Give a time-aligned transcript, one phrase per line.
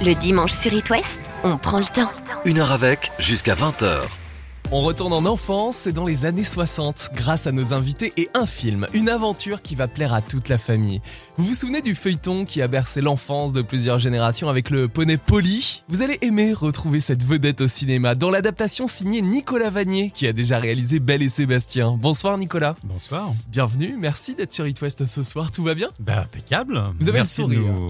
[0.00, 2.10] Le dimanche sur It West, on prend le temps.
[2.44, 4.00] Une heure avec, jusqu'à 20h.
[4.70, 8.44] On retourne en enfance et dans les années 60 grâce à nos invités et un
[8.44, 11.00] film, une aventure qui va plaire à toute la famille.
[11.38, 15.16] Vous vous souvenez du feuilleton qui a bercé l'enfance de plusieurs générations avec le poney
[15.16, 15.82] Polly?
[15.88, 20.34] Vous allez aimer retrouver cette vedette au cinéma dans l'adaptation signée Nicolas Vanier qui a
[20.34, 21.96] déjà réalisé Belle et Sébastien.
[21.98, 22.76] Bonsoir Nicolas.
[22.84, 23.32] Bonsoir.
[23.48, 25.88] Bienvenue, merci d'être sur It West ce soir, tout va bien?
[25.98, 26.82] Bah, impeccable.
[27.00, 27.72] Vous avez Merci le de sourire.
[27.72, 27.88] nous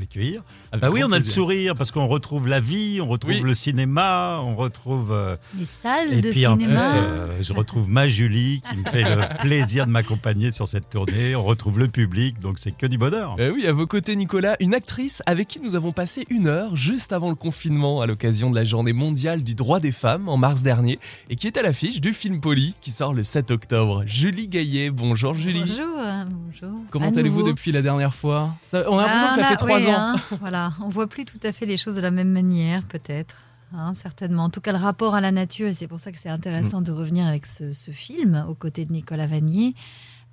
[0.00, 0.42] accueillir.
[0.72, 3.40] Avec Bah oui, on a le sourire parce qu'on retrouve la vie, on retrouve Oui.
[3.40, 5.12] le cinéma, on retrouve.
[5.12, 6.94] euh, Les salles et de puis en plus, cinéma.
[6.94, 11.34] euh, je retrouve ma Julie qui me fait le plaisir de m'accompagner sur cette tournée.
[11.36, 13.36] On retrouve le public, donc c'est que du bonheur.
[13.38, 16.76] Eh oui, à vos côtés, Nicolas, une actrice avec qui nous avons passé une heure
[16.76, 20.36] juste avant le confinement à l'occasion de la journée mondiale du droit des femmes en
[20.36, 24.02] mars dernier et qui est à l'affiche du film Polly qui sort le 7 octobre.
[24.06, 25.60] Julie Gaillet, bonjour Julie.
[25.60, 26.78] Bonjour, euh, bonjour.
[26.90, 28.54] Comment allez-vous depuis la dernière fois?
[28.70, 29.89] Ça- On a l'impression Ah, que ça a- fait trois ans.
[29.98, 33.42] Hein, voilà, on voit plus tout à fait les choses de la même manière, peut-être.
[33.72, 34.44] hein, certainement.
[34.44, 36.34] En tout cas, le rapport à la nature, et c'est pour ça que c'est Mm.
[36.34, 39.74] intéressant de revenir avec ce, ce film aux côtés de Nicolas Vanier,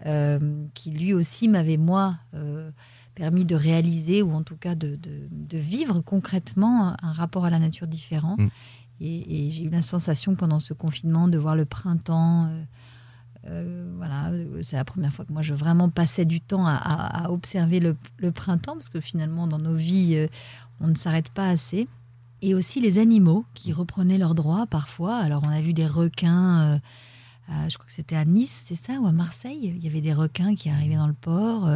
[0.06, 2.70] euh, qui lui aussi m'avait, moi, euh,
[3.16, 7.50] permis de réaliser, ou en tout cas de, de- de vivre concrètement un rapport à
[7.50, 8.36] la nature différent.
[8.38, 8.48] Mm.
[9.02, 12.46] Et, et j'ai eu la sensation pendant ce confinement de voir le printemps.
[12.46, 12.64] euh,
[13.50, 14.32] euh, voilà,
[14.62, 17.96] c'est la première fois que moi je vraiment passais du temps à, observer le,
[18.32, 20.28] printemps, parce que finalement dans nos vies, euh,
[20.80, 21.88] on ne s'arrête pas assez.
[22.42, 25.18] Et aussi les animaux qui reprenaient leurs droits parfois.
[25.18, 26.80] Alors on a vu des requins,
[27.50, 29.74] euh, je crois que c'était à Nice, c'est ça, ou à Marseille.
[29.76, 31.68] Il y avait des requins qui arrivaient dans le port,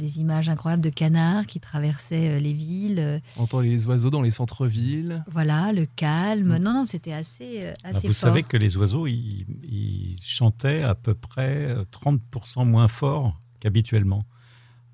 [0.00, 2.98] des images incroyables de canards qui traversaient euh, les villes.
[2.98, 5.24] euh, On entend les oiseaux dans les centres-villes.
[5.30, 6.56] voilà, le calme.
[6.58, 6.62] Mm.
[6.62, 8.14] Non, non, c'était assez, euh, Bah, vous fort.
[8.14, 14.24] savez que les oiseaux, ils, ils chantaient à peu près euh, 30% moins fort qu'habituellement.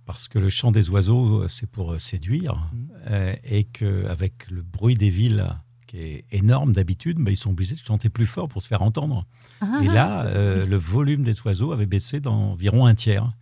[0.05, 2.69] Parce que le chant des oiseaux, euh, c'est pour euh, séduire.
[3.09, 5.47] Euh, et qu'avec le bruit des villes,
[5.89, 8.83] qui est énorme d'habitude, bah, ils sont obligés de chanter plus fort pour se faire
[8.83, 9.25] entendre.
[9.61, 13.33] Ah, Et là, euh, le volume des oiseaux avait baissé d'environ un tiers.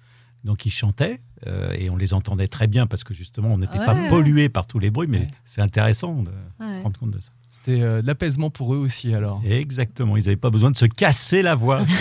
[0.45, 3.79] Donc ils chantaient euh, et on les entendait très bien parce que justement on n'était
[3.79, 4.09] Ouais, pas ouais.
[4.09, 5.31] pollué par tous les bruits, mais Ouais.
[5.45, 6.75] c'est intéressant de Ouais.
[6.77, 7.31] se rendre compte de ça.
[7.51, 9.41] C'était euh, de l'apaisement pour eux aussi alors.
[9.45, 11.85] Exactement, ils n'avaient pas besoin de se casser la voix.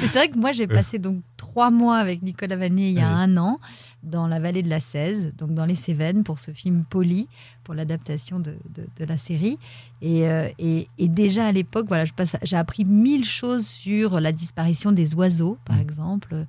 [0.00, 3.08] C'est vrai que moi, j'ai passé donc trois mois avec Nicolas Vanier il y a
[3.08, 3.14] Oui.
[3.22, 3.58] un an
[4.04, 7.26] dans la vallée de la Cèze, donc dans les Cévennes, pour ce film Polly,
[7.64, 9.58] pour l'adaptation de, de- de la série.
[10.02, 14.20] Et, euh, et- et déjà à l'époque, voilà, je passe- j'ai appris mille choses sur
[14.20, 15.80] la disparition des oiseaux, par Mm.
[15.80, 16.46] exemple.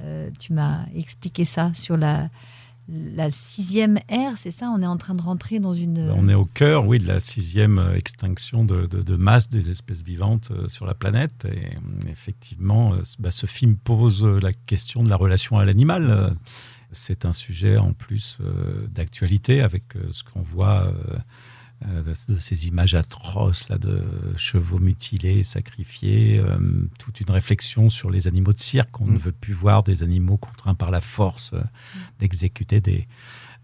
[0.00, 2.30] Euh, tu m'as expliqué ça sur la,
[3.30, 4.70] sixième ère, c'est ça?
[4.74, 6.10] On est en train de rentrer dans une...
[6.16, 10.50] On est au cœur, oui, de la sixième extinction de, de- masse des espèces vivantes
[10.52, 11.44] euh, sur la planète.
[11.44, 16.34] Et euh, effectivement, bah, ce film pose la question de la relation à l'animal.
[16.92, 18.38] C'est un sujet en plus
[18.90, 20.90] d'actualité avec ce qu'on voit
[21.86, 24.02] de, de ces images atroces là, de
[24.36, 26.40] chevaux mutilés, sacrifiés.
[26.44, 26.58] euh,
[26.98, 29.00] toute une réflexion sur les animaux de cirque.
[29.00, 29.12] On Mm.
[29.14, 31.60] ne veut plus voir des animaux contraints par la force euh,
[32.18, 33.06] d'exécuter des,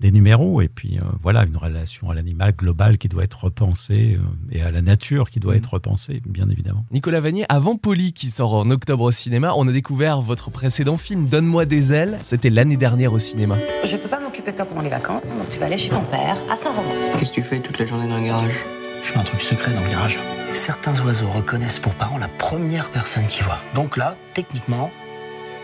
[0.00, 4.16] des numéros et puis euh, voilà une relation à l'animal global qui doit être repensée
[4.18, 4.20] euh,
[4.52, 5.58] et à la nature qui doit Mhm.
[5.58, 6.84] être repensée bien évidemment.
[6.90, 10.96] Nicolas Vanier, avant Polly qui sort en octobre au cinéma, on a découvert votre précédent
[10.96, 12.18] film Donne-moi des ailes.
[12.22, 13.56] C'était l'année dernière au cinéma.
[13.84, 16.02] Je peux pas m'occuper de toi pendant les vacances, donc tu vas aller chez ton
[16.02, 16.88] père à Saint-Romain.
[17.18, 18.52] Qu'est-ce que tu fais toute la journée dans le garage?
[19.02, 20.18] Je fais un truc secret dans le garage.
[20.52, 23.58] Certains oiseaux reconnaissent pour parent la première personne qu'ils voient.
[23.74, 24.90] Donc là, techniquement,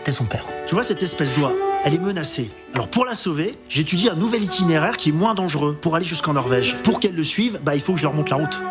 [0.03, 0.45] t'es son père.
[0.67, 1.53] Tu vois, cette espèce d'oie,
[1.85, 2.51] elle est menacée.
[2.73, 6.33] Alors pour la sauver, j'étudie un nouvel itinéraire qui est moins dangereux pour aller jusqu'en
[6.33, 6.75] Norvège.
[6.83, 8.61] Pour qu'elle le suive, bah, il faut que je leur montre la route.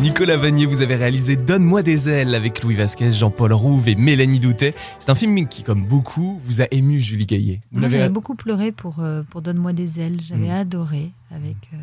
[0.00, 4.40] Nicolas Vanier, vous avez réalisé Donne-moi des ailes avec Louis Vasquez, Jean-Paul Rouve et Mélanie
[4.40, 4.74] Doutet.
[4.98, 7.60] C'est un film qui, comme beaucoup, vous a ému, Julie Gaillet.
[7.70, 10.18] Vous Moi, j'avais beaucoup pleuré pour, euh, pour Donne-moi des ailes.
[10.26, 10.52] J'avais Mm.
[10.52, 11.76] adoré avec euh,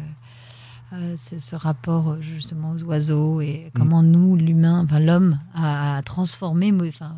[0.93, 6.01] euh, ce, ce rapport justement aux oiseaux et comment nous, l'humain, enfin l'homme, a, a
[6.01, 7.17] transformé, enfin,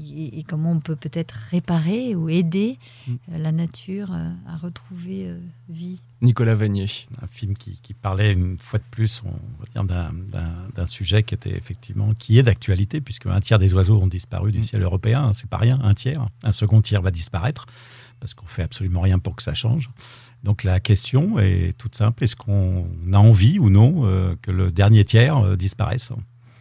[0.00, 3.12] et, et comment on peut peut-être réparer ou aider Mm.
[3.32, 5.38] euh, la nature euh, à retrouver euh,
[5.68, 6.00] vie.
[6.22, 6.86] Nicolas Vanier.
[7.22, 11.34] Un film qui, qui parlait une fois de plus on va dire, d'un- sujet qui
[11.34, 14.62] était effectivement qui est d'actualité puisque un tiers des oiseaux ont disparu du Mm.
[14.64, 17.66] ciel européen, c'est pas rien, un tiers, un second tiers va disparaître
[18.20, 19.90] parce qu'on fait absolument rien pour que ça change.
[20.44, 24.70] Donc la question est toute simple est-ce qu'on a envie ou non euh, que le
[24.72, 26.10] dernier tiers euh, disparaisse?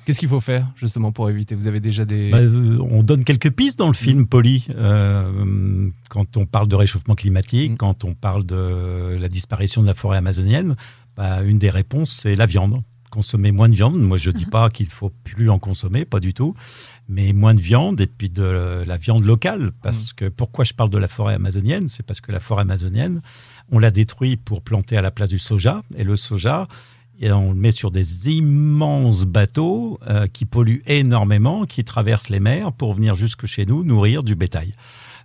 [0.08, 1.54] Qu'est-ce qu'il faut faire justement pour éviter?
[1.54, 2.32] Vous avez déjà des...
[2.32, 4.66] Bah, euh, on donne quelques pistes dans le film Polly.
[4.74, 7.76] Euh, quand on parle de réchauffement climatique, Mm.
[7.76, 10.78] quand on parle de la disparition de la forêt amazonienne,
[11.18, 12.82] bah, une des réponses, c'est la viande.
[13.10, 13.98] consommer moins de viande.
[14.00, 16.54] Moi, je dis pas qu'il faut plus en consommer, pas du tout,
[17.10, 19.72] mais moins de viande et puis de la viande locale.
[19.82, 21.88] Parce que pourquoi je parle de la forêt amazonienne?
[21.90, 23.22] C'est parce que la forêt amazonienne,
[23.72, 25.82] on l'a détruit pour planter à la place du soja.
[25.98, 26.68] Et le soja,
[27.24, 32.72] on le met sur des immenses bateaux euh, qui polluent énormément, qui traversent les mers
[32.72, 34.74] pour venir jusque chez nous nourrir du bétail.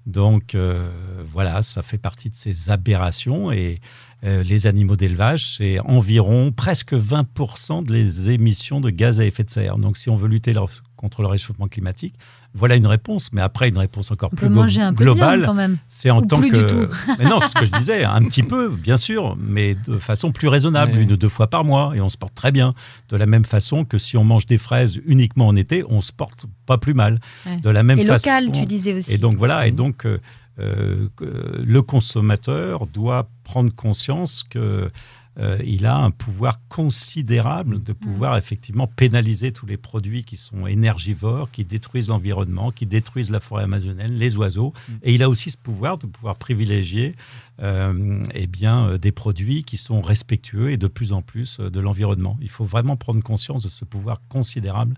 [0.07, 0.91] Donc euh,
[1.33, 3.79] voilà, ça fait partie de ces aberrations et
[4.25, 9.51] euh, les animaux d'élevage, c'est environ presque 20% des émissions de gaz à effet de
[9.51, 9.79] serre.
[9.79, 10.55] Donc si on veut lutter
[10.97, 12.15] contre le réchauffement climatique,
[12.55, 15.43] voilà une réponse, mais après une réponse encore On plus peut manger un peu globale.
[15.45, 15.79] quand même.
[15.89, 16.57] C'est en Ou tant plus que.
[16.59, 16.87] du tout.
[17.19, 20.33] Mais non, c'est ce que je disais, un petit peu, bien sûr, mais de façon
[20.33, 22.75] plus raisonnable, une ou deux fois par mois, et on se porte très bien.
[23.09, 26.13] De la même façon que si on mange des fraises uniquement en été, on se
[26.13, 27.21] porte pas plus mal.
[27.47, 27.57] Ouais.
[27.59, 28.29] De la même Et façon.
[28.31, 29.13] local, tu disais aussi.
[29.15, 29.77] Et donc voilà, et Mhm.
[29.77, 30.19] donc euh,
[30.61, 34.91] euh, le consommateur doit prendre conscience que
[35.39, 40.67] euh, il a un pouvoir considérable de pouvoir effectivement pénaliser tous les produits qui sont
[40.67, 44.75] énergivores, qui détruisent l'environnement, qui détruisent la forêt amazonienne, les oiseaux.
[44.89, 44.99] Mhm.
[45.03, 47.15] Et il a aussi ce pouvoir de pouvoir privilégier
[47.61, 51.81] euh, eh bien, euh, des produits qui sont respectueux et de plus en plus de
[51.81, 52.37] l'environnement.
[52.43, 54.97] Il faut vraiment prendre conscience de ce pouvoir considérable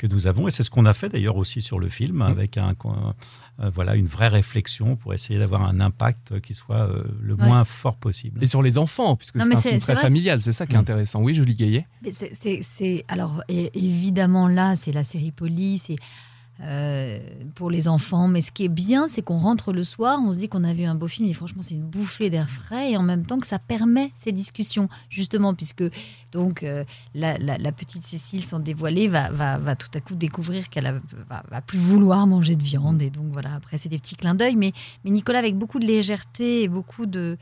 [0.00, 0.48] que nous avons.
[0.48, 2.74] Et c'est ce qu'on a fait d'ailleurs aussi sur le film, avec un,
[3.60, 7.46] euh, voilà, une vraie réflexion pour essayer d'avoir un impact qui soit euh, le Ouais.
[7.46, 8.42] moins fort possible.
[8.42, 10.02] Et sur les enfants, puisque c'est un film très vrai.
[10.02, 10.80] familial, c'est ça qui est Mm.
[10.80, 11.20] intéressant.
[11.22, 11.86] Oui, Julie Gaillet.
[12.02, 15.96] Mais alors évidemment là, c'est la série Police et
[16.62, 17.18] euh,
[17.54, 18.28] pour les enfants.
[18.28, 20.72] Mais ce qui est bien, c'est qu'on rentre le soir, on se dit qu'on a
[20.72, 23.38] vu un beau film et franchement, c'est une bouffée d'air frais et en même temps
[23.38, 25.84] que ça permet ces discussions justement puisque
[26.32, 26.84] donc euh,
[27.14, 27.36] la,
[27.72, 31.78] petite Cécile, sans dévoiler, va, va, va tout à coup découvrir qu'elle va, va plus
[31.78, 33.54] vouloir manger de viande et donc voilà.
[33.54, 34.72] Après, c'est des petits clins d'œil, mais
[35.04, 37.38] mais Nicolas avec beaucoup de légèreté et beaucoup de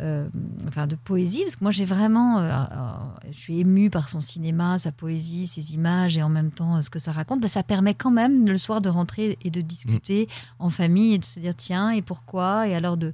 [0.00, 0.26] euh,
[0.66, 2.90] enfin de poésie, parce que moi j'ai vraiment, euh, euh,
[3.30, 6.88] je suis émue par son cinéma, sa poésie, ses images et en même temps ce
[6.88, 7.40] que ça raconte.
[7.40, 10.28] Bah, ça permet quand même le soir de rentrer et de discuter
[10.58, 12.68] en famille et de se dire tiens et pourquoi?
[12.68, 13.12] Et alors de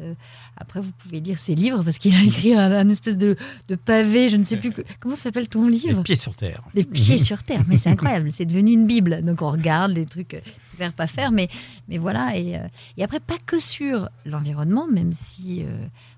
[0.00, 0.14] euh,
[0.56, 3.36] après, vous pouvez lire ses livres parce qu'il a écrit un, un espèce de,
[3.68, 6.02] de pavé, je ne sais plus que- comment s'appelle ton Les livre.
[6.02, 6.62] pieds sur terre.
[6.74, 9.22] Les pieds sur terre, mais c'est incroyable, c'est devenu une bible.
[9.22, 10.40] Donc on regarde les trucs
[10.76, 11.48] faire pas faire, mais
[11.88, 12.60] mais voilà et, euh,
[12.96, 15.66] et après pas que sur l'environnement, même si euh,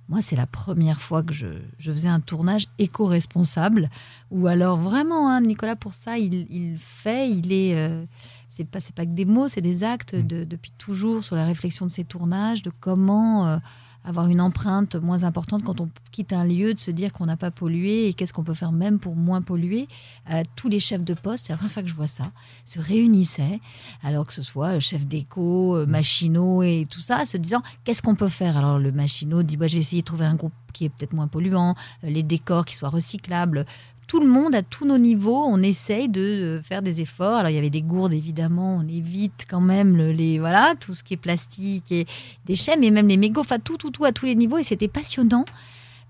[0.08, 1.46] moi c'est la première fois que je,
[1.80, 3.90] je faisais un tournage éco-responsable
[4.30, 8.04] ou alors vraiment hein, Nicolas pour ça il, il fait, il est euh,
[8.54, 10.26] c'est pas c'est pas que des mots, c'est des actes Mm.
[10.26, 13.56] de- depuis toujours sur la réflexion de ces tournages, de comment euh,
[14.04, 17.36] avoir une empreinte moins importante quand on quitte un lieu, de se dire qu'on n'a
[17.36, 19.86] pas pollué et qu'est-ce qu'on peut faire même pour moins polluer.
[20.32, 22.32] Euh, tous les chefs de poste, c'est la première fois que je vois ça,
[22.64, 23.60] se réunissaient,
[24.02, 28.16] alors que ce soit chef d'éco, euh, machinot et tout ça, se disant qu'est-ce qu'on
[28.16, 28.56] peut faire?
[28.56, 31.12] Alors le machinot dit bah, je vais essayer de trouver un groupe qui est peut-être
[31.12, 33.66] moins polluant, les décors qui soient recyclables.
[34.12, 37.38] Tout le monde, à tous nos niveaux, on essaye de euh, faire des efforts.
[37.38, 40.94] Alors il y avait des gourdes évidemment, on évite quand même le- les voilà tout
[40.94, 42.04] ce qui est plastique et
[42.44, 44.58] déchets, mais même les mégots, enfin tout, tout, tout à tous les niveaux.
[44.58, 45.46] Et c'était passionnant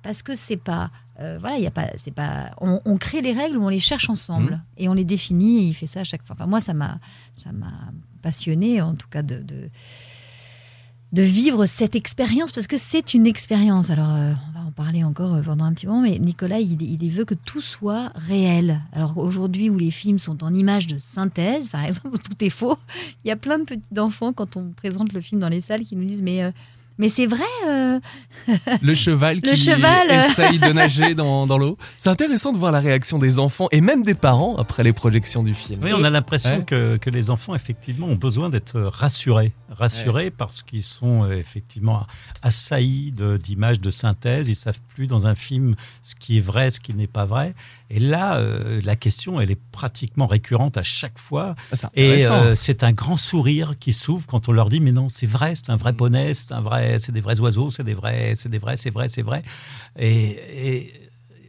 [0.02, 0.90] parce que c'est pas
[1.20, 3.68] euh, voilà, il y a pas, c'est pas, on, on crée les règles ou on
[3.68, 5.58] les cherche ensemble et on les définit.
[5.58, 6.34] Et il fait ça à chaque fois.
[6.36, 6.98] Enfin, moi, ça m'a,
[7.34, 7.70] ça m'a
[8.20, 9.68] passionné en tout cas de, de
[11.12, 13.90] de vivre cette expérience parce que c'est une expérience.
[13.90, 16.80] Alors, euh, on va en parler encore euh, pendant un petit moment, mais Nicolas, il,
[16.80, 18.80] il veut que tout soit réel.
[18.92, 22.50] Alors aujourd'hui, où les films sont en images de synthèse, par exemple, où tout est
[22.50, 22.78] faux,
[23.24, 25.84] il y a plein de petits enfants quand on présente le film dans les salles
[25.84, 26.50] qui nous disent mais euh,
[26.98, 27.42] mais c'est vrai.
[27.68, 27.98] euh,
[28.82, 30.18] Le cheval qui Le cheval, euh.
[30.28, 31.76] essaye de nager dans, dans l'eau.
[31.98, 35.42] C'est intéressant de voir la réaction des enfants et même des parents après les projections
[35.42, 35.80] du film.
[35.82, 36.64] Oui, on a l'impression Ouais.
[36.64, 39.52] que, que les enfants, effectivement, ont besoin d'être rassurés.
[39.70, 42.06] Rassurés parce qu'ils sont euh, effectivement
[42.42, 44.48] assaillis de- d'images de, synthèse.
[44.48, 47.54] Ils savent plus dans un film ce qui est vrai, ce qui n'est pas vrai.
[47.94, 51.54] Et là, euh, la question, elle est pratiquement récurrente à chaque fois.
[51.70, 55.10] Ah, Et euh, c'est un grand sourire qui s'ouvre quand on leur dit mais non
[55.10, 57.92] c'est vrai c'est un vrai poney c'est un vrai c'est des vrais oiseaux c'est des
[57.92, 59.42] vrais c'est des vrais c'est vrai c'est vrai.
[59.98, 60.92] Et, et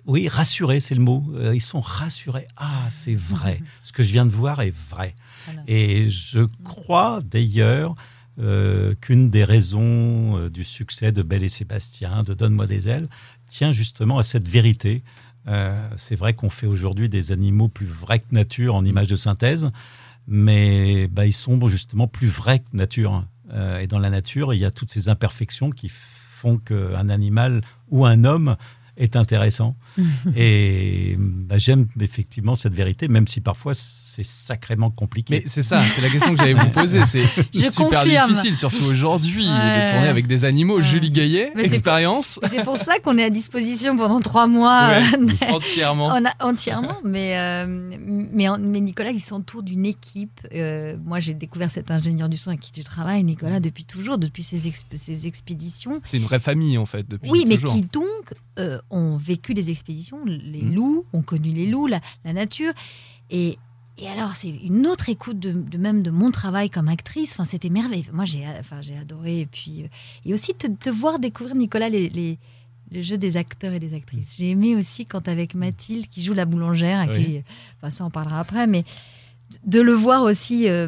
[0.06, 1.24] oui rassurés c'est le mot.
[1.34, 2.48] Euh, ils sont rassurés.
[2.58, 3.62] Ah c'est vrai.
[3.84, 5.16] Ce que je viens de voir est vrai.
[5.46, 5.64] Voilà.
[5.68, 7.96] et je crois d'ailleurs
[8.40, 13.08] euh, qu'une des raisons euh, du succès de Belle et Sébastien de Donne-moi des ailes
[13.48, 15.04] tient justement à cette vérité
[15.48, 19.16] euh, c'est vrai qu'on fait aujourd'hui des animaux plus vrais que nature en images de
[19.16, 19.70] synthèse,
[20.28, 23.26] mais bah, ils sont justement plus vrais que nature.
[23.52, 27.62] Euh, et dans la nature, il y a toutes ces imperfections qui font qu'un animal
[27.90, 28.56] ou un homme
[28.98, 29.76] est intéressant.
[30.36, 33.74] et bah, j'aime effectivement cette vérité, même si parfois
[34.16, 35.38] c'est sacrément compliqué.
[35.38, 37.02] Mais c'est ça, c'est la question que j'allais vous poser.
[37.06, 37.26] C'est
[37.72, 40.82] super difficile, surtout aujourd'hui, de tourner avec des animaux.
[40.82, 42.40] Julie Gaillet, expérience.
[42.48, 44.92] C'est pour ça qu'on est à disposition pendant trois mois.
[45.50, 46.08] entièrement.
[46.08, 46.98] On a, entièrement.
[47.04, 50.42] Mais, euh, mais, mais, Nicolas, il s'entoure d'une équipe.
[50.54, 54.18] Euh, moi, j'ai découvert cet ingénieur du son avec qui tu travailles, Nicolas, depuis toujours,
[54.18, 54.60] depuis ses,
[54.94, 56.02] ses expéditions.
[56.04, 57.74] C'est une vraie famille, en fait, depuis oui, toujours.
[57.74, 60.76] Oui, mais qui donc euh, ont vécu des expéditions, les mm.
[60.76, 62.74] loups, ont connu les loups, la, nature.
[63.30, 63.58] Et,
[63.98, 67.34] et alors, c'est une autre écoute de, même de mon travail comme actrice.
[67.34, 68.12] Enfin, c'était merveilleux.
[68.12, 69.42] Moi, j'ai enfin, adoré.
[69.42, 69.88] Et puis,
[70.26, 72.40] et aussi te, te voir découvrir, Nicolas, les, les
[72.92, 74.36] le jeu des acteurs et des actrices.
[74.38, 77.42] J'ai aimé aussi quand avec Mathilde qui joue la boulangère, qui,
[77.78, 78.84] enfin, ça on parlera après, mais
[79.66, 80.88] de le voir aussi, euh,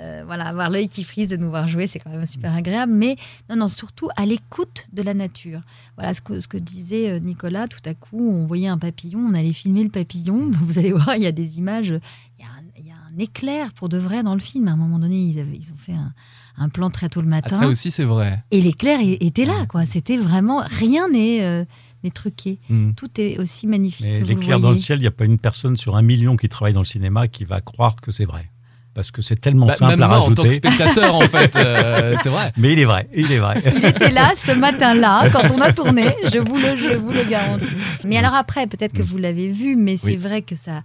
[0.00, 2.92] euh, voilà, avoir l'œil qui frise de nous voir jouer, c'est quand même super agréable.
[2.92, 3.16] Mais
[3.48, 5.60] non, non, surtout à l'écoute de la nature.
[5.96, 7.68] Voilà ce que, ce que disait euh, Nicolas.
[7.68, 10.50] Tout à coup, on voyait un papillon, on allait filmer le papillon.
[10.62, 11.94] Vous allez voir, il y a des images,
[12.38, 14.68] il y a un, il y a un éclair pour de vrai dans le film.
[14.68, 16.12] À un moment donné, ils, avaient, ils ont fait un,
[16.56, 17.60] un plan très tôt le ah, matin.
[17.60, 18.42] ça aussi, c'est vrai.
[18.50, 19.86] Et l'éclair était là, quoi.
[19.86, 21.64] C'était vraiment rien n'est euh,
[22.10, 22.58] truqué.
[22.68, 22.92] Hmm.
[22.92, 24.06] Tout est aussi magnifique.
[24.06, 26.72] L'éclair dans le ciel, il n'y a pas une personne sur un million qui travaille
[26.72, 28.50] dans le cinéma qui va croire que c'est vrai.
[28.94, 30.32] Parce que c'est tellement bah, simple à rajouter.
[30.32, 32.52] En tant que spectateur, en fait, euh, c'est vrai.
[32.58, 33.62] Mais il est vrai, il est vrai.
[33.74, 36.14] Il était là ce matin-là quand on a tourné.
[36.30, 37.72] Je vous le, je vous le garantis.
[38.04, 39.06] Mais alors après, peut-être que hmm.
[39.06, 40.82] vous l'avez vu, mais c'est vrai que ça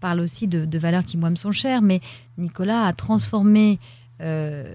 [0.00, 1.82] parle aussi de, de valeurs qui moi me sont chères.
[1.82, 2.00] Mais
[2.38, 3.78] Nicolas a transformé
[4.20, 4.72] euh,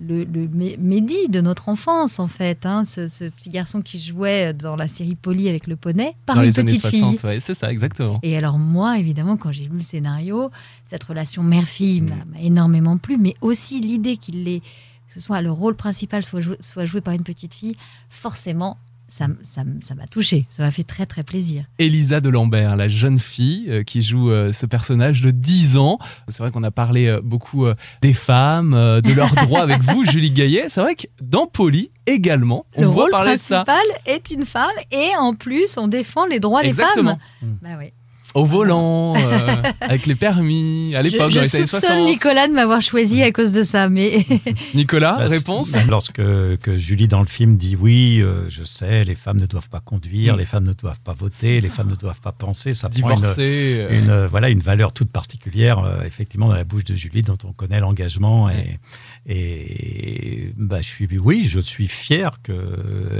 [0.00, 0.48] le, le
[0.78, 2.64] Mehdi de notre enfance, en fait.
[2.66, 6.52] Hein, ce, petit garçon qui jouait dans la série Polly avec le poney par une
[6.52, 7.18] petite fille.
[7.40, 8.18] c'est ça, exactement.
[8.22, 10.50] Et alors, moi, évidemment, quand j'ai lu le scénario,
[10.84, 15.52] cette relation mère-fille m'a énormément plu, mais aussi l'idée qu'il est que ce soit le
[15.52, 17.76] rôle principal soit soit joué par une petite fille,
[18.08, 18.78] forcément,
[19.14, 21.64] ça m'a touché, ça m'a fait très très plaisir.
[21.78, 25.98] Elisa de Lambert, la jeune fille euh, qui joue euh, ce personnage de 10 ans.
[26.26, 27.66] C'est vrai qu'on a parlé euh, beaucoup
[28.02, 30.66] des femmes, de leurs droits avec vous, Julie Gaillet.
[30.68, 33.64] C'est vrai que dans Poli également, on Le voit rôle parler de ça.
[33.64, 37.16] principal est une femme et en plus on défend les droits des femmes.
[37.62, 37.92] Bah oui
[38.34, 43.22] au volant, euh, avec les permis, à l'époque, je, je soupçonne Nicolas de m'avoir choisi
[43.22, 44.26] à cause de ça, mais...
[44.74, 49.04] Nicolas, bah, réponse bah, Lorsque que Julie, dans le film, dit «Oui, euh, je sais,
[49.04, 50.38] les femmes ne doivent pas conduire, mm.
[50.38, 53.24] les femmes ne doivent pas voter, les femmes ne doivent pas penser», ça prend une,
[53.38, 53.88] euh.
[53.90, 57.78] une, voilà, une valeur toute particulière, effectivement, dans la bouche de Julie, dont on connaît
[57.78, 58.50] l'engagement.
[58.50, 58.80] Et,
[59.26, 62.52] et bah, je suis, oui, je suis fier que,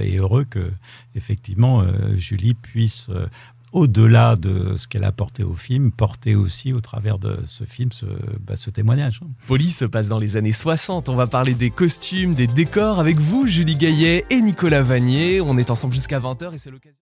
[0.02, 0.72] et heureux que,
[1.14, 1.84] effectivement,
[2.18, 3.10] Julie puisse
[3.74, 7.90] au-delà de ce qu'elle a apporté au film, porter aussi au travers de ce film
[7.92, 8.06] ce,
[8.40, 9.20] bah, témoignage.
[9.46, 11.08] Police se passe dans les années 60.
[11.08, 15.40] On va parler des costumes, des décors avec vous, Julie Gaillet et Nicolas Vanier.
[15.40, 17.00] On est ensemble jusqu'à 20h et c'est l'occasion.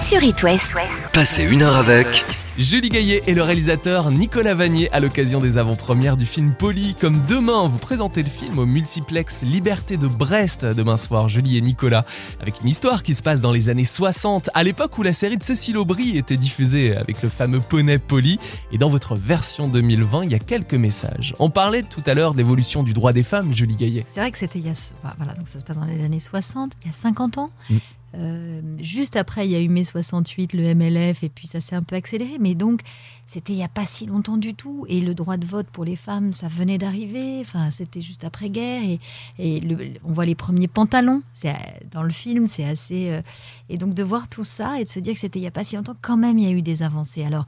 [0.00, 0.72] Sur It West.
[1.12, 2.24] Passez une heure avec
[2.58, 6.94] Julie Gaillet et le réalisateur Nicolas Vanier à l'occasion des avant-premières du film Poli.
[7.00, 11.60] Comme demain, vous présentez le film au multiplex Liberté de Brest demain soir, Julie et
[11.60, 12.04] Nicolas,
[12.40, 15.36] avec une histoire qui se passe dans les années 60, à l'époque où la série
[15.36, 18.38] de Cécile Aubry était diffusée avec le fameux poney Poli.
[18.72, 21.34] Et dans votre version 2020, il y a quelques messages.
[21.38, 24.04] On parlait tout à l'heure d'évolution du droit des femmes, Julie Gaillet.
[24.08, 24.74] C'est vrai que c'était il y a,
[25.16, 27.50] voilà, donc ça se passe dans les années 60, il y a 50 ans.
[27.68, 27.76] Mm.
[28.16, 31.74] Euh, juste après, il y a eu mai 68, le MLF, et puis ça s'est
[31.74, 32.36] un peu accéléré.
[32.38, 32.80] Mais donc,
[33.26, 34.86] c'était il n'y a pas si longtemps du tout.
[34.88, 37.40] Et le droit de vote pour les femmes, ça venait d'arriver.
[37.40, 38.82] Enfin, c'était juste après-guerre.
[38.84, 39.00] Et,
[39.38, 39.62] et
[40.04, 41.22] on voit les premiers pantalons.
[41.32, 41.54] C'est
[41.90, 43.10] dans le film, c'est assez.
[43.10, 43.22] Euh,
[43.68, 45.52] et donc de voir tout ça et de se dire que c'était il n'y a
[45.52, 47.24] pas si longtemps, quand même, il y a eu des avancées.
[47.24, 47.46] Alors.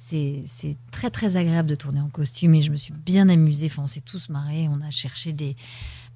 [0.00, 3.66] C'est très très agréable de tourner en costume et je me suis bien amusée.
[3.66, 4.68] Enfin, on s'est tous marrés.
[4.70, 5.56] On a cherché des,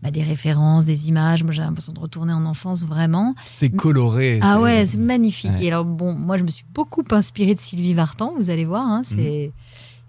[0.03, 1.45] bah, des références, des images.
[1.45, 3.35] Moi, j'ai l'impression de retourner en enfance vraiment.
[3.53, 4.41] C'est coloré.
[4.43, 5.53] Ah ouais, c'est magnifique.
[5.61, 8.87] Et alors, bon, moi, je me suis beaucoup inspirée de Sylvie Vartan, vous allez voir.
[8.87, 9.47] Hein, c'est.
[9.47, 9.53] Mhm.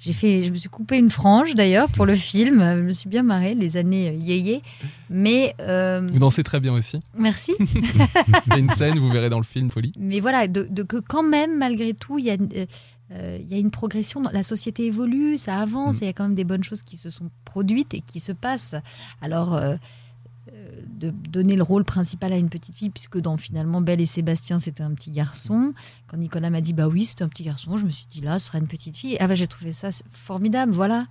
[0.04, 2.60] J'ai fait, je me suis coupé une frange d'ailleurs pour le film.
[2.60, 4.62] Je me suis bien marrée les années euh, yéyé.
[5.10, 7.00] Mais euh, vous dansez très bien aussi.
[7.18, 7.54] Merci.
[7.60, 9.94] il y a une scène, vous verrez dans le film, Folie.
[9.98, 12.66] Mais voilà, de, que quand même, malgré tout, il y a, euh,
[13.12, 14.24] il y a une progression.
[14.32, 16.04] La société évolue, ça avance, mm.
[16.04, 18.20] et il y a quand même des bonnes choses qui se sont produites et qui
[18.20, 18.76] se passent.
[19.22, 19.76] Alors, euh,
[20.54, 24.06] euh, de donner le rôle principal à une petite fille, puisque dans finalement Belle et
[24.06, 25.74] Sébastien, c'était un petit garçon.
[26.08, 28.40] Quand Nicolas m'a dit, bah oui, c'était un petit garçon, je me suis dit, là,
[28.40, 29.18] ce sera une petite fille.
[29.20, 31.08] Ah bah, j'ai trouvé ça formidable, voilà.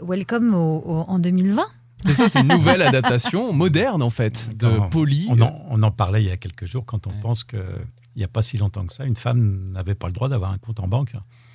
[0.00, 1.62] Welcome en 2020.
[2.04, 5.26] C'est ça, c'est une nouvelle adaptation moderne en fait de Polly.
[5.30, 7.58] On en, on en, parlait il y a quelques jours quand on pense que
[8.14, 10.50] il n'y a pas si longtemps que ça, une femme n'avait pas le droit d'avoir
[10.52, 11.12] un compte en banque.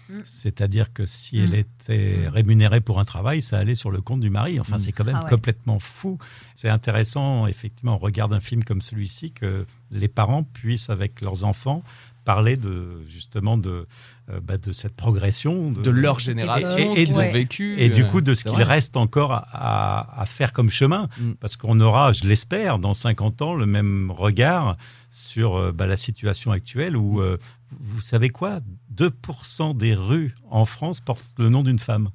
[0.09, 0.21] Mm.
[0.23, 1.43] C'est-à-dire que si Mm.
[1.43, 4.59] elle était rémunérée pour un travail, ça allait sur le compte du mari.
[4.59, 4.79] Enfin, Mm.
[4.79, 5.29] c'est quand même Ah ouais.
[5.29, 6.17] complètement fou.
[6.55, 11.43] C'est intéressant, effectivement, on regarde un film comme celui-ci, que les parents puissent, avec leurs
[11.43, 11.83] enfants,
[12.27, 13.88] parler de justement de,
[14.29, 15.72] euh, bah, de cette progression.
[15.72, 17.29] De leur génération, Et- et- ce qu'ils ouais.
[17.29, 17.79] ont vécu.
[17.79, 21.07] Et du euh, coup, de ce qu'il reste encore à, à faire comme chemin.
[21.22, 21.31] Mm.
[21.39, 24.75] Parce qu'on aura, je l'espère, dans 50 ans, le même regard
[25.10, 27.01] sur euh, bah, la situation actuelle Mm.
[27.01, 27.38] où, euh,
[27.79, 28.60] vous savez quoi?
[28.93, 32.10] 2% des rues en France portent le nom d'une femme.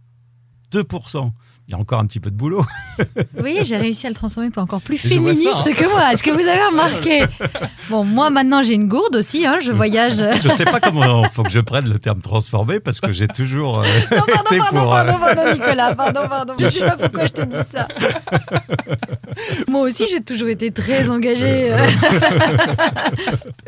[0.73, 1.33] 2%.
[1.69, 2.66] Il y a encore un petit peu de boulot.
[2.99, 3.04] Vous
[3.38, 5.73] voyez, j'ai réussi à le transformer pour encore plus Je vois ça, féministe hein.
[5.75, 6.12] que moi.
[6.12, 7.25] Est-ce que vous avez remarqué?
[7.88, 10.16] Bon, moi maintenant j'ai une gourde aussi, hein, je voyage.
[10.42, 13.12] Je ne sais pas comment il faut que je prenne le terme transformé parce que
[13.12, 14.95] j'ai toujours euh, Non, pardon, été pardon, pour.
[14.95, 16.52] euh, pardon, pardon, Nicolas, pardon, pardon.
[16.59, 17.88] Je ne sais pas pourquoi je te dis ça.
[19.69, 21.73] Moi aussi, j'ai toujours été très engagée.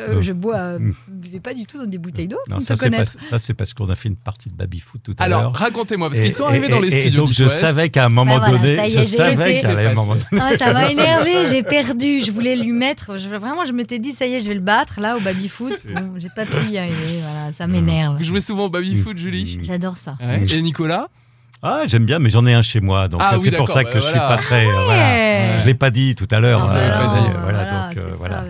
[0.01, 0.89] Euh, je bois, euh, Mm.
[1.09, 3.73] ne buvez pas du tout dans des bouteilles d'eau, ça c'est parce, ça, c'est parce
[3.75, 5.55] qu'on a fait une partie de baby foot tout à Alors, l'heure.
[5.55, 7.57] racontez-moi, parce qu'ils sont et- arrivés dans et- les et studios donc je West.
[7.61, 10.43] savais qu'à un moment Bah voilà, donné, ça y est, savais qu'à un moment donné.
[10.43, 12.23] Ah, ça m'a énervé, j'ai perdu.
[12.25, 13.17] Je voulais lui mettre.
[13.17, 15.49] Je, vraiment, je m'étais dit, ça y est, je vais le battre là au baby
[15.49, 15.75] foot.
[15.95, 17.21] Bon, j'ai pas pu y arriver.
[17.23, 18.19] Voilà, ça m'énerve.
[18.19, 20.17] Vous jouez souvent au baby-foot, Julie J'adore ça.
[20.21, 20.43] Ouais.
[20.53, 21.07] Et Nicolas
[21.63, 23.85] Ah, j'aime bien, mais j'en ai un chez moi, donc Ah oui, c'est pour ça
[23.85, 24.29] bah que je suis voilà.
[24.29, 24.67] pas très.
[24.67, 25.03] euh, voilà.
[25.15, 25.59] Ouais.
[25.61, 26.69] Je l'ai pas dit tout à l'heure.
[26.69, 28.45] Avez euh, pas non, dit, voilà, voilà, donc euh, voilà.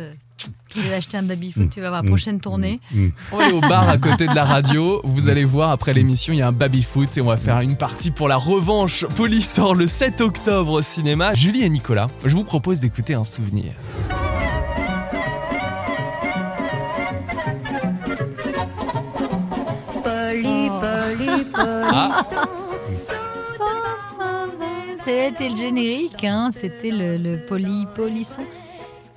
[0.77, 2.81] Je vais acheter un baby foot, tu vas voir, Mm, prochaine mm, tournée.
[2.93, 3.09] mm.
[3.33, 5.01] On aller au bar à côté de la radio.
[5.05, 7.61] Vous allez voir après l'émission, il y a un baby foot et on va faire
[7.61, 9.05] une partie pour la revanche.
[9.15, 11.35] Police sort le 7 octobre au cinéma.
[11.35, 13.73] Julie et Nicolas, je vous propose d'écouter un souvenir.
[21.57, 22.25] Ah,
[25.05, 28.43] C'était le générique, hein, c'était le, le poli, polisson.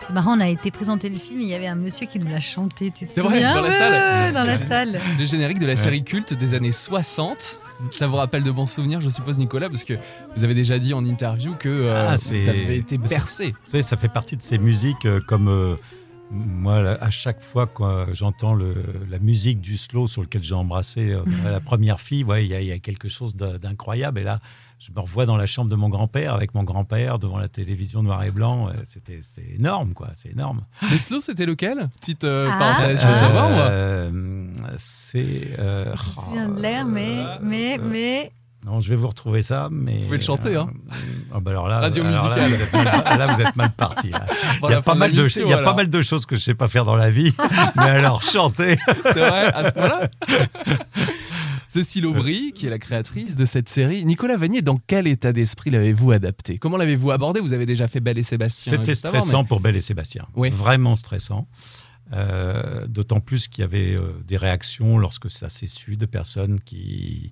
[0.07, 2.17] C'est marrant, on a été présenté le film et il y avait un monsieur qui
[2.17, 3.93] nous l'a chanté, tu te C'est vrai, dans la Ouais, salle.
[4.27, 5.01] ouais, Dans la salle.
[5.19, 7.59] le générique de la série culte des années 60.
[7.91, 9.95] Ça vous rappelle de bons souvenirs, je suppose, Nicolas, parce que
[10.37, 12.97] vous avez déjà dit en interview que euh, Ah, ça avait été.
[12.97, 15.75] Tu sais, ça fait partie de ces musiques euh, comme euh,
[16.31, 21.11] moi, là, à chaque fois que j'entends la musique du slow sur lequel j'ai embrassé
[21.11, 21.21] euh,
[21.51, 24.19] la première fille, ouais, il y, a- il y a quelque chose d'incroyable.
[24.19, 24.39] Et là,
[24.79, 28.03] je me revois dans la chambre de mon grand-père avec mon grand-père devant la télévision
[28.03, 28.69] noir et blanc.
[28.69, 30.09] Euh, C'était c'était énorme, quoi.
[30.13, 30.65] C'est énorme.
[30.91, 31.89] Le slow, c'était lequel?
[31.99, 32.57] Petite euh, Ah.
[32.59, 33.61] parenthèse, je veux savoir, moi.
[33.63, 35.55] Euh, C'est.
[35.59, 38.31] euh, Je me souviens de l'air, mais, mais, euh, mais.
[38.65, 39.97] Non, je vais vous retrouver ça, mais.
[39.99, 40.67] Vous pouvez le chanter, hein.
[41.33, 42.51] Ah bah alors là, Radio alors là, musicale.
[42.53, 44.11] vous êtes mal- Là, vous êtes mal parti.
[44.63, 46.41] Il y a, pas mal de, il y a pas mal de choses que je
[46.41, 47.33] sais pas faire dans la vie,
[47.75, 48.77] mais alors chanter.
[49.03, 50.09] C'est vrai, à ce point-là?
[51.67, 54.05] Cécile Aubry, qui est la créatrice de cette série.
[54.05, 56.57] Nicolas Vanier, dans quel état d'esprit l'avez-vous adapté?
[56.57, 57.39] Comment l'avez-vous abordé?
[57.41, 58.71] Vous avez déjà fait Belle et Sébastien.
[58.83, 60.25] C'était avant, stressant pour Belle et Sébastien.
[60.35, 60.49] Oui.
[60.49, 61.47] Vraiment stressant.
[62.13, 66.57] Euh, D'autant plus qu'il y avait euh, des réactions lorsque ça s'est su de personnes
[66.61, 67.31] qui,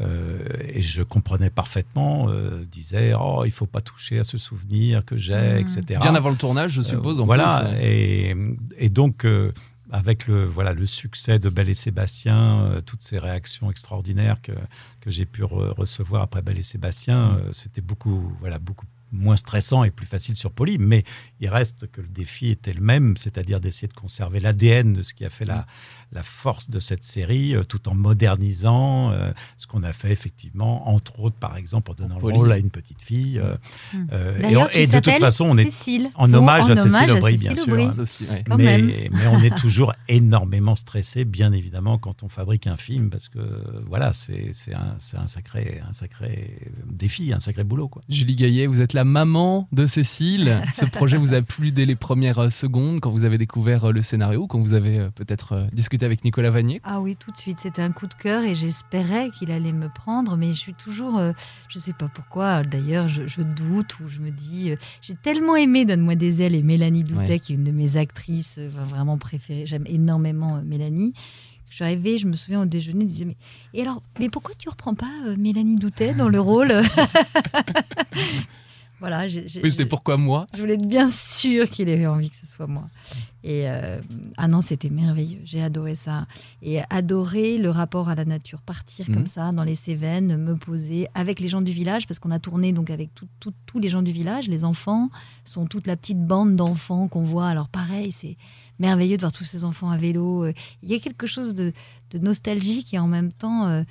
[0.00, 5.04] euh, et je comprenais parfaitement, euh, disaient Oh, il faut pas toucher à ce souvenir
[5.04, 5.58] que j'ai, Mhm.
[5.58, 6.00] etc.
[6.02, 7.20] Bien avant le tournage, je suppose.
[7.20, 7.86] Euh, en voilà, plus, ouais.
[7.86, 8.36] et,
[8.78, 9.52] et donc euh,
[9.90, 14.52] avec le voilà le succès de Belle et Sébastien, euh, toutes ces réactions extraordinaires que,
[15.00, 17.36] que j'ai pu re- recevoir après Belle et Sébastien, Mm.
[17.38, 21.04] euh, c'était beaucoup voilà beaucoup moins stressant et plus facile sur Poly, mais
[21.40, 25.14] il reste que le défi était le même, c'est-à-dire d'essayer de conserver l'ADN de ce
[25.14, 25.66] qui a fait la,
[26.12, 30.88] la force de cette série, euh, tout en modernisant euh, ce qu'on a fait effectivement,
[30.88, 33.38] entre autres par exemple en donnant le rôle à une petite fille.
[33.38, 33.54] euh,
[33.92, 34.06] Mm.
[34.12, 36.10] euh, et, D'ailleurs, qui et de toute s'appelle façon, on est Cécile.
[36.14, 37.72] en hommage à en Cécile Aubry, bien sûr.
[37.72, 38.44] Ouais.
[38.48, 43.28] Quand mais, on est toujours énormément stressé, bien évidemment, quand on fabrique un film, parce
[43.28, 43.38] que
[43.86, 47.88] voilà, c'est c'est un, c'est un sacré, un sacré défi, un sacré boulot.
[47.88, 48.02] Quoi.
[48.08, 50.62] Julie Gaillet, vous êtes la maman de Cécile.
[50.74, 53.92] Ce projet vous a plu dès les premières euh, secondes quand vous avez découvert euh,
[53.92, 56.80] le scénario, quand vous avez euh, peut-être discuté avec Nicolas Vanier?
[56.82, 57.60] Ah oui, tout de suite.
[57.60, 61.18] C'était un coup de cœur et j'espérais qu'il allait me prendre, mais je suis toujours,
[61.18, 61.32] euh,
[61.68, 62.62] je sais pas pourquoi.
[62.62, 66.54] D'ailleurs, je, je doute ou je me dis, euh, j'ai tellement aimé Donne-moi des ailes
[66.54, 67.38] et Mélanie Doutet, Ouais.
[67.38, 69.66] qui est une de mes actrices euh, vraiment préférées.
[69.66, 71.12] J'aime énormément Mélanie.
[71.68, 73.36] Je suis arrivée, je me souviens au déjeuner, je disais mais
[73.74, 76.72] et alors, mais pourquoi tu reprends pas euh, Mélanie Doutet dans le rôle?
[78.98, 82.46] Voilà, Oui, c'était pourquoi moi je voulais être bien sûre qu'il avait envie que ce
[82.46, 82.88] soit moi.
[83.44, 84.00] Et euh,
[84.38, 85.40] ah non, c'était merveilleux.
[85.44, 86.26] J'ai adoré ça.
[86.62, 88.60] Et adoré le rapport à la nature.
[88.62, 89.14] Partir Mhm.
[89.14, 92.38] comme ça dans les Cévennes, me poser avec les gens du village, parce qu'on a
[92.40, 94.48] tourné donc avec tous les gens du village.
[94.48, 95.10] Les enfants
[95.44, 97.46] sont toute la petite bande d'enfants qu'on voit.
[97.48, 98.36] Alors pareil, c'est
[98.80, 100.44] merveilleux de voir tous ces enfants à vélo.
[100.46, 101.72] Euh, Il y a quelque chose de,
[102.10, 103.66] de nostalgique et en même temps.
[103.66, 103.82] euh,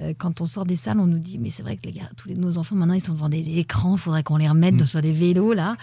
[0.00, 2.08] Euh, quand on sort des salles, on nous dit mais c'est vrai que les gars,
[2.16, 4.74] tous les, nos enfants maintenant ils sont devant des, écrans, il faudrait qu'on les remette
[4.76, 4.86] Mm.
[4.86, 5.76] sur des vélos là.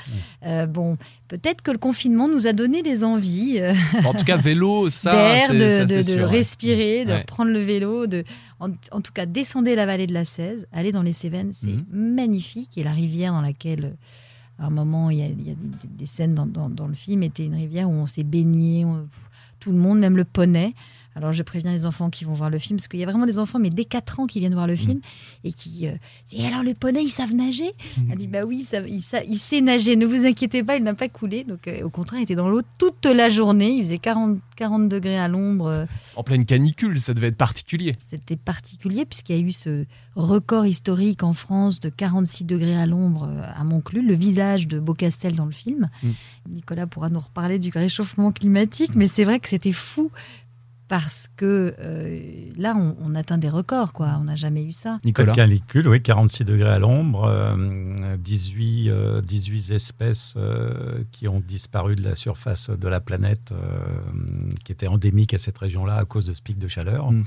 [0.46, 0.96] Euh, bon,
[1.28, 3.60] peut-être que le confinement nous a donné des envies.
[3.60, 3.74] euh,
[4.06, 6.32] En tout cas, vélo, ça, d'air, c'est- de, ça, de- c'est de sûr, ouais.
[6.38, 7.18] respirer, de Ouais.
[7.20, 8.24] reprendre le vélo, de,
[8.62, 11.68] en, en tout cas descendez la vallée de la 16, allez dans les Cévennes, c'est
[11.68, 11.86] Mhm.
[12.16, 12.78] magnifique.
[12.78, 13.98] Et la rivière dans laquelle,
[14.60, 16.88] à un moment, il y a, il y a des, des scènes dans, dans- dans
[16.88, 19.08] le film, était une rivière où on s'est baigné, on-
[19.60, 20.74] tout le monde, même le poney.
[21.16, 23.26] Alors je préviens les enfants qui vont voir le film, parce qu'il y a vraiment
[23.26, 25.00] des enfants, mais dès 4 ans, qui viennent voir le film,
[25.46, 25.88] et qui...
[25.88, 25.92] Euh,
[26.28, 27.72] disent, et alors le poney, ils savent nager
[28.12, 30.84] Elle dit, bah oui, ça- il, sa- il sait nager, ne vous inquiétez pas, il
[30.84, 31.44] n'a pas coulé.
[31.46, 34.90] Donc euh, au contraire, il était dans l'eau toute la journée, il faisait 40, 40
[34.90, 35.68] degrés à l'ombre.
[35.68, 35.86] euh,
[36.18, 37.94] En pleine canicule, ça devait être particulier.
[38.00, 42.86] c'était particulier puisqu'il y a eu ce record historique en France de 46 degrés à
[42.86, 45.90] l'ombre à Monclus, le visage de Beaucastel dans le film.
[46.04, 46.10] Mm.
[46.50, 50.12] Nicolas pourra nous reparler du réchauffement climatique, mais c'est vrai que c'était fou
[50.88, 54.18] parce que euh, là, on, on atteint des records, quoi.
[54.20, 55.00] On n'a jamais eu ça.
[55.04, 55.28] Nicolas.
[55.28, 61.40] Code canicule, oui, 46 degrés à l'ombre, euh, 18, euh, 18 espèces euh, qui ont
[61.40, 63.80] disparu de la surface de la planète, euh,
[64.64, 67.12] qui étaient endémiques à cette région-là à cause de ce pic de chaleur.
[67.12, 67.24] Mm.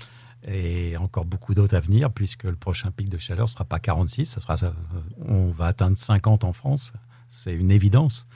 [0.47, 3.81] Et encore beaucoup d'autres à venir, puisque le prochain pic de chaleur ne sera pas
[3.81, 4.55] 46, ça sera,
[5.27, 6.92] on va atteindre 50 en France,
[7.27, 8.29] c'est une évidence.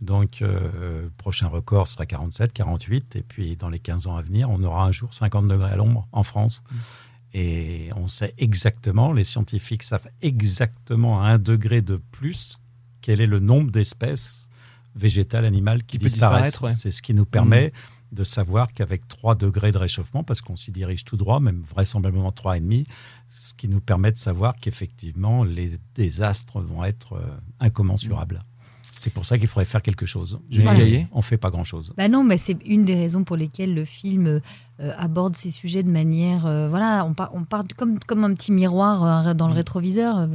[0.00, 4.22] Donc, euh, le prochain record sera 47, 48, et puis dans les 15 ans à
[4.22, 6.62] venir, on aura un jour 50 degrés à l'ombre en France.
[7.32, 12.58] Et on sait exactement, les scientifiques savent exactement à un degré de plus
[13.02, 14.48] quel est le nombre d'espèces
[14.94, 16.60] végétales, animales qui, Qui disparaissent.
[16.60, 16.74] ouais.
[16.74, 17.72] C'est ce qui nous permet
[18.12, 22.30] de savoir qu'avec 3 degrés de réchauffement, parce qu'on s'y dirige tout droit, même vraisemblablement
[22.30, 22.86] 3,5,
[23.28, 28.42] ce qui nous permet de savoir qu'effectivement, les désastres vont être euh, incommensurables.
[29.02, 30.38] C'est pour ça qu'il faudrait faire quelque chose.
[30.50, 31.94] Gaillet on ne fait pas grand-chose.
[31.96, 34.40] Bah non, mais c'est une des raisons pour lesquelles le film euh,
[34.98, 36.44] aborde ces sujets de manière.
[36.44, 39.54] euh, voilà, on part, on part du- comme, comme un petit miroir euh, dans le
[39.54, 39.56] Mm.
[39.56, 40.28] rétroviseur.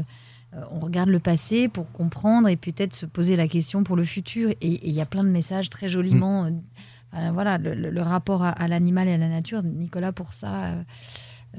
[0.72, 4.50] on regarde le passé pour comprendre et peut-être se poser la question pour le futur.
[4.62, 6.46] Et il y a plein de messages très joliment.
[6.46, 9.62] euh, voilà, le, le- le rapport à, à l'animal et à la nature.
[9.64, 10.84] Nicolas, pour ça, euh,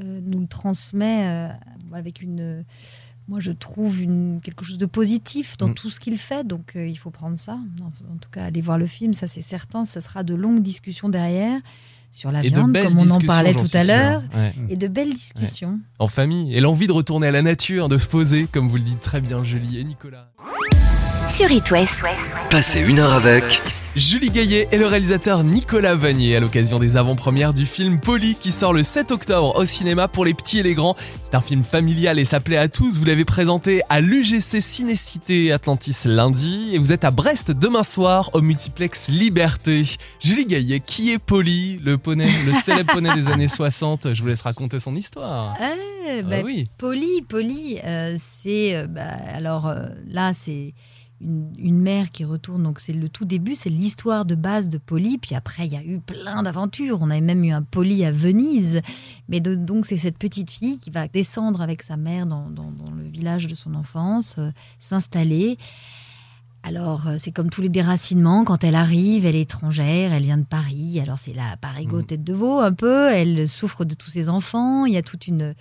[0.00, 1.48] euh, nous le transmet euh,
[1.94, 2.64] avec une.
[3.28, 5.74] Moi, je trouve une, quelque chose de positif dans Mm.
[5.74, 7.58] tout ce qu'il fait, donc euh, il faut prendre ça.
[7.82, 9.84] En, en tout cas, aller voir le film, ça c'est certain.
[9.84, 11.60] Ça sera de longues discussions derrière
[12.12, 14.54] sur la Et viande, comme on en parlait tout à l'heure, Ouais.
[14.70, 15.80] et de belles discussions.
[15.98, 16.54] En famille.
[16.54, 19.20] Et l'envie de retourner à la nature, de se poser, comme vous le dites très
[19.20, 20.30] bien, Julie et Nicolas.
[21.28, 22.00] Sur It West.
[22.48, 23.60] Passez une heure avec
[23.96, 28.50] Julie Gaillet et le réalisateur Nicolas Vanier à l'occasion des avant-premières du film Polly qui
[28.52, 30.96] sort le 7 octobre au cinéma pour les petits et les grands.
[31.22, 32.98] C'est un film familial et ça plaît à tous.
[32.98, 38.28] Vous l'avez présenté à l'UGC Cinécité Atlantis lundi et vous êtes à Brest demain soir
[38.34, 39.86] au multiplex Liberté.
[40.20, 44.28] Julie Gaillet, qui est Polly, le poney, le célèbre poney des années 60 Je vous
[44.28, 45.56] laisse raconter son histoire.
[45.58, 46.66] Eh, Ah bah, oui.
[46.76, 49.04] Polly, Polly, euh, c'est euh, bah,
[49.34, 50.74] alors euh, là c'est
[51.20, 52.62] une, une mère qui retourne.
[52.62, 55.18] Donc c'est le tout début, c'est l'histoire de base de Polly.
[55.18, 56.98] Puis après il y a eu plein d'aventures.
[57.00, 58.80] On avait même eu un Polly à Venise.
[59.28, 62.70] Mais de- donc c'est cette petite fille qui va descendre avec sa mère dans, dans-
[62.70, 65.58] dans le village de son enfance, euh, s'installer.
[66.62, 70.38] Alors, euh, c'est comme tous les déracinements, quand elle arrive, elle est étrangère, elle vient
[70.38, 72.06] de Paris, alors c'est la parigo Mhm.
[72.06, 75.28] tête de veau un peu, elle souffre de tous ses enfants, il y a toute
[75.28, 75.54] une,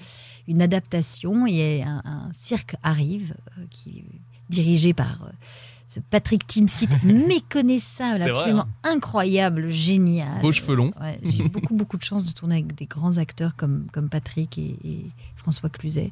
[0.47, 4.03] une adaptation, et un, un cirque arrive, euh, qui
[4.49, 5.31] dirigé par euh,
[5.87, 10.41] ce Patrick Timsit, méconnaissable, vrai, absolument incroyable, génial.
[10.41, 10.93] Beaux cheveux longs.
[10.99, 14.09] Ouais, J'ai eu beaucoup, beaucoup de chance de tourner avec des grands acteurs comme, comme
[14.09, 15.05] Patrick et, et
[15.35, 16.11] François Cluzet.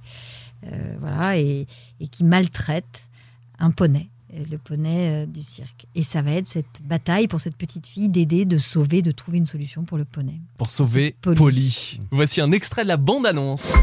[0.71, 1.67] Euh, voilà, et,
[1.99, 3.09] et qui maltraitent
[3.59, 5.87] un poney, euh, le poney euh, du cirque.
[5.95, 9.39] Et ça va être cette bataille pour cette petite fille d'aider, de sauver, de trouver
[9.39, 10.39] une solution pour le poney.
[10.57, 11.37] Pour sauver Polly.
[11.37, 12.01] Polly.
[12.11, 13.73] Voici un extrait de la bande-annonce.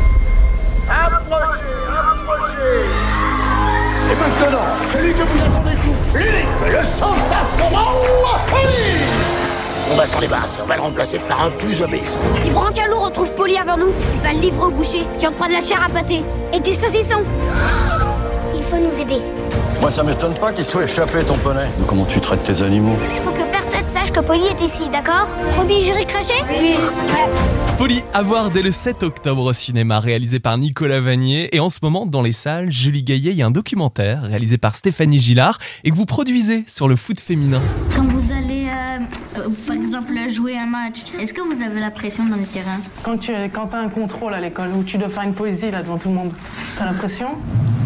[4.11, 4.59] Et maintenant,
[4.93, 6.25] celui que vous attendez tous, lui,
[6.59, 7.79] que le sensationnel
[9.93, 12.19] On va s'en débarrasser, on va le remplacer par un plus obéissant.
[12.43, 15.47] Si Brancalo retrouve Polly avant nous, il va le livrer au boucher qui en fera
[15.47, 16.25] de la chair à pâté.
[16.53, 17.23] Et du saucisson
[18.57, 19.23] Il faut nous aider.
[19.81, 21.69] Moi, ça m'étonne pas qu'il soit échappé, ton poney.
[21.87, 22.97] Comment tu traites tes animaux?
[23.25, 25.27] Faut que personne sache que Polly est ici, d'accord?
[25.53, 26.77] Promis, jury craché Oui.
[27.81, 31.49] Polly à voir dès le 7 octobre au cinéma, réalisé par Nicolas Vanier.
[31.57, 34.59] Et en ce moment, dans les salles, Julie Gaillet, il y a un documentaire réalisé
[34.59, 37.63] par Stéphanie Gillard et que vous produisez sur le foot féminin.
[37.97, 41.91] Quand vous allez, euh, euh, par exemple, jouer un match, est-ce que vous avez la
[41.91, 45.09] pression dans les terrains Quand tu quand as un contrôle à l'école où tu dois
[45.09, 46.33] faire une poésie là devant tout le monde,
[46.77, 47.39] t'as l'impression
[47.79, 47.80] Cette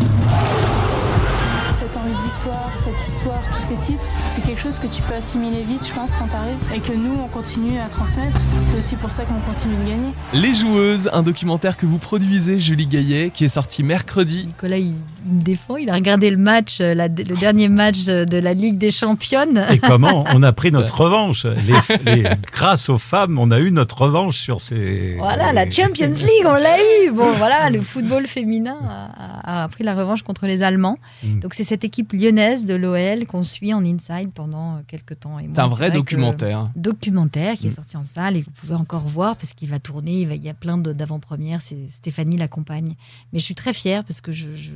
[2.77, 6.15] cette histoire, tous ces titres, c'est quelque chose que tu peux assimiler vite, je pense,
[6.15, 8.37] quand t'arrives, et que nous, on continue à transmettre.
[8.63, 10.09] C'est aussi pour ça qu'on continue de gagner.
[10.35, 14.47] Les joueuses, un documentaire que vous produisez, Julie Gaillet, qui est sorti mercredi.
[14.47, 14.95] Nicolas, il,
[15.27, 15.77] me défend.
[15.77, 19.65] Il a regardé le match, euh, la- le dernier match de la Ligue des Championnes.
[19.73, 23.71] Et comment on a pris notre revanche les, les- Grâce aux femmes, on a eu
[23.71, 25.15] notre revanche sur ces.
[25.19, 26.77] Voilà, la Champions League, on l'a
[27.07, 27.11] eu.
[27.13, 30.99] Bon, voilà, le football féminin a, a pris la revanche contre les Allemands.
[31.23, 31.41] Mm.
[31.41, 35.39] Donc, c'est cette équipe lyonnaise de l'OL qu'on suit en inside pendant euh, quelques temps.
[35.53, 36.71] C'est un vrai documentaire.
[36.77, 37.75] documentaire qui est Mm.
[37.75, 40.23] sorti en salle et que vous pouvez encore voir parce qu'il va tourner.
[40.23, 41.63] Il, va- il y a plein d'avant-premières.
[41.63, 42.95] C'est Stéphanie l'accompagne.
[43.33, 44.71] Mais je suis très fière parce que je, je-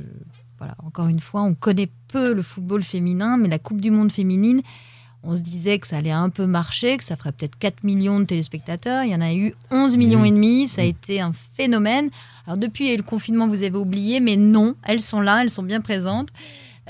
[0.57, 4.11] voilà, encore une fois, on connaît peu le football féminin, mais la Coupe du Monde
[4.11, 4.61] féminine.
[5.21, 8.21] On se disait que ça allait un peu marcher, que ça ferait peut-être 4 millions
[8.21, 9.03] de téléspectateurs.
[9.03, 10.69] Il y en a eu 11 millions et demi.
[10.69, 12.09] Ça a été un phénomène.
[12.47, 15.81] Alors depuis le confinement, vous avez oublié, mais non, elles sont là, elles sont bien
[15.81, 16.29] présentes.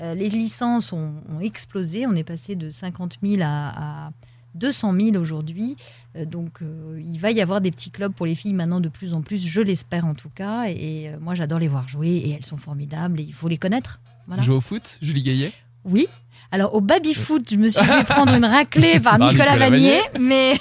[0.02, 2.06] Euh, les licences ont, ont explosé.
[2.08, 4.10] On est passé de 50 000 à, à
[4.56, 5.76] 200 000 aujourd'hui.
[6.16, 8.90] Euh, donc euh, il va y avoir des petits clubs pour les filles maintenant de
[8.90, 10.66] plus en plus, je l'espère en tout cas.
[10.68, 14.00] Et, moi j'adore les voir jouer et elles sont formidables et il faut les connaître.
[14.28, 14.44] Voilà.
[14.44, 15.52] Jouer au foot, Julie Gaillet?
[15.86, 16.08] Oui.
[16.52, 19.70] Alors au baby foot, je me suis fait prendre une raclée par Par Nicolas, Nicolas
[19.70, 20.56] Vanier, mais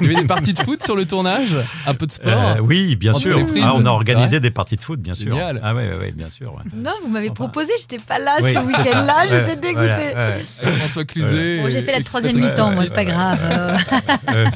[0.00, 1.56] Il y avait des parties de foot sur le tournage?
[1.86, 2.32] Un peu de sport?
[2.32, 3.44] Euh, oui, bien sûr.
[3.62, 5.32] Ah, on a organisé des parties de foot, bien sûr.
[5.32, 5.60] Génial.
[5.64, 6.54] Ah ouais, ouais, ouais, bien sûr.
[6.54, 6.62] ouais.
[6.72, 8.54] non, vous m'avez Enfin, proposé, j'étais pas là oui.
[8.54, 9.72] ce week-end-là, j'étais dégoûtée.
[9.74, 10.32] voilà, ouais.
[10.62, 11.62] Avec François Cluzet.
[11.62, 13.06] Bon, j'ai fait la troisième mi-temps, moi, c'est pas ouais.
[13.06, 13.84] grave.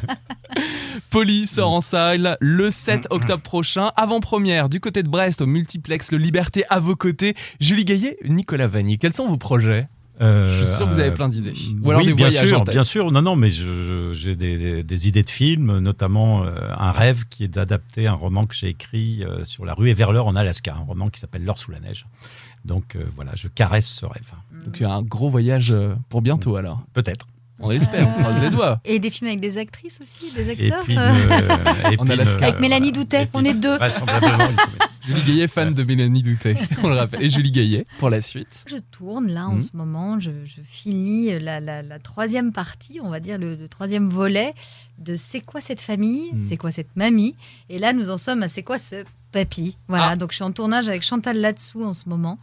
[1.10, 3.90] Poli sort en salle le 7 octobre prochain.
[3.96, 7.34] Avant-première du côté de Brest au multiplex Le Liberté à vos côtés.
[7.60, 9.88] Julie Gaillet, Nicolas Vanier, quels sont vos projets?
[10.22, 11.52] Euh, Je suis sûr que vous avez plein d'idées.
[11.82, 12.74] Ou alors oui, des bien voyages sûr, en tête.
[12.74, 13.10] bien sûr.
[13.10, 17.44] Non, non, mais j'ai des, des- des idées de films, notamment euh, un rêve qui
[17.44, 20.84] est d'adapter un roman que j'ai écrit euh, sur la rue Everler en Alaska, un
[20.84, 22.06] roman qui s'appelle L'or sous la neige.
[22.64, 24.30] Donc euh, voilà, je caresse ce rêve.
[24.64, 25.74] Donc il y a un gros voyage
[26.08, 26.80] pour bientôt alors.
[26.92, 27.26] Peut-être.
[27.62, 28.80] On l'espère, on croise les doigts.
[28.84, 32.10] Et des films avec des actrices aussi, des Et acteurs puis, euh, euh, et puis,
[32.10, 32.92] euh, Avec Mélanie.
[32.92, 33.78] Doutet, on est deux.
[35.06, 37.22] Julie Gaillet, fan de Mélanie Doutet, on le rappelle.
[37.22, 38.64] Et Julie Gaillet pour la suite.
[38.68, 39.60] Je tourne là en Mhm.
[39.60, 43.68] ce moment, je, je finis la, la- la troisième partie, on va dire le, le
[43.68, 44.54] troisième volet
[44.98, 46.40] de C'est quoi cette famille, Mhm.
[46.40, 47.34] c'est quoi cette mamie,
[47.68, 49.76] et là nous en sommes à C'est quoi ce papy?
[49.88, 50.16] Voilà, Ah.
[50.16, 52.38] donc je suis en tournage avec Chantal là-dessous en ce moment.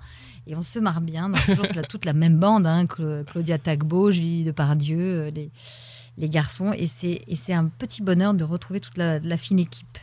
[0.49, 3.57] Et on se marre bien, donc toujours la- toute la même bande, hein, Cla- Claudia
[3.59, 5.51] Tagbo, Julie Depardieu, euh, les,
[6.17, 6.73] les garçons.
[6.75, 9.97] Et c'est un petit bonheur de retrouver toute la, la fine équipe.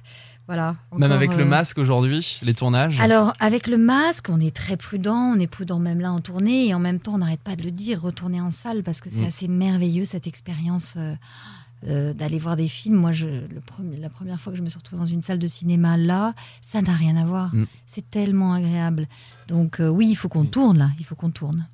[0.46, 0.76] Voilà.
[0.96, 3.00] Même avec le euh, masque aujourd'hui, les tournages.
[3.00, 6.68] alors, avec le masque, on est très prudent, on est prudent même là en tournée,
[6.68, 9.10] et en même temps, on n'arrête pas de le dire, retourner en salle, parce que
[9.10, 9.26] c'est Mm.
[9.26, 11.16] assez merveilleux cette expérience euh,
[11.88, 12.96] euh, d'aller voir des films.
[12.96, 15.38] Moi, je, le premier- la première fois que je me suis retrouvée dans une salle
[15.38, 17.54] de cinéma, là, ça n'a rien à voir.
[17.54, 17.66] Mm.
[17.86, 19.08] C'est tellement agréable.
[19.48, 21.66] Donc, euh, oui, il faut qu'on tourne là, il faut qu'on tourne.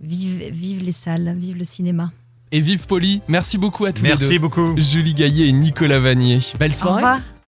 [0.00, 2.10] Vive, vive les salles, vive le cinéma.
[2.50, 4.16] Et vive Poli, merci beaucoup à tous les deux.
[4.18, 4.74] Merci beaucoup.
[4.76, 6.38] Julie Gaillet et Nicolas Vanier.
[6.58, 6.96] Belle Au soirée.
[6.96, 7.20] revoir.